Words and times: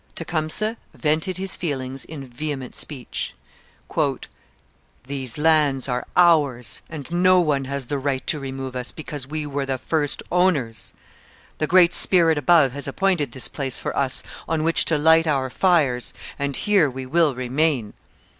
Tecumseh 0.15 0.77
vented 0.95 1.37
his 1.37 1.55
feelings 1.55 2.05
in 2.05 2.27
vehement 2.27 2.75
speech. 2.75 3.35
These 5.05 5.37
lands 5.37 5.87
are 5.87 6.07
ours, 6.17 6.81
and 6.89 7.11
no 7.11 7.39
one 7.39 7.65
has 7.65 7.85
the 7.85 7.99
right 7.99 8.25
to 8.25 8.39
remove 8.39 8.75
us, 8.75 8.91
because 8.91 9.27
we 9.27 9.45
were 9.45 9.67
the 9.67 9.77
first 9.77 10.23
owners; 10.31 10.95
the 11.59 11.67
Great 11.67 11.93
Spirit 11.93 12.39
above 12.39 12.71
has 12.71 12.87
appointed 12.87 13.31
this 13.33 13.47
place 13.47 13.79
for 13.79 13.95
us 13.95 14.23
on 14.49 14.63
which 14.63 14.85
to 14.85 14.97
light 14.97 15.27
our 15.27 15.51
fires, 15.51 16.15
and 16.39 16.57
here 16.57 16.89
we 16.89 17.05
will 17.05 17.35
remain. 17.35 17.93